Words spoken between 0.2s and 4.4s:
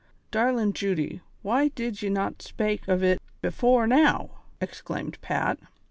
Darlin' Judy, why did ye not spake of it bafore now?"